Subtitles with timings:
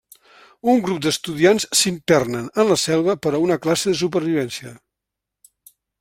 [0.71, 4.75] Un grup d'estudiants s'internen en la selva per a una classe de supervivència.